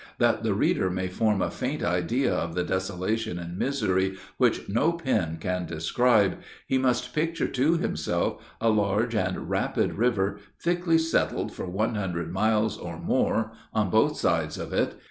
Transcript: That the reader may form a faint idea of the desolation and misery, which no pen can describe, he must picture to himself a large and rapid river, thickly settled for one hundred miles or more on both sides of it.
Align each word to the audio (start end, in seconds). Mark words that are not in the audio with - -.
That 0.17 0.41
the 0.41 0.55
reader 0.55 0.89
may 0.89 1.09
form 1.09 1.43
a 1.43 1.51
faint 1.51 1.83
idea 1.83 2.33
of 2.33 2.55
the 2.55 2.63
desolation 2.63 3.37
and 3.37 3.55
misery, 3.55 4.17
which 4.37 4.67
no 4.67 4.93
pen 4.93 5.37
can 5.39 5.67
describe, 5.67 6.37
he 6.65 6.79
must 6.79 7.13
picture 7.13 7.45
to 7.47 7.77
himself 7.77 8.43
a 8.59 8.69
large 8.71 9.13
and 9.13 9.47
rapid 9.47 9.93
river, 9.93 10.39
thickly 10.59 10.97
settled 10.97 11.51
for 11.53 11.67
one 11.67 11.93
hundred 11.93 12.33
miles 12.33 12.79
or 12.79 12.97
more 12.99 13.51
on 13.75 13.91
both 13.91 14.17
sides 14.17 14.57
of 14.57 14.73
it. 14.73 14.95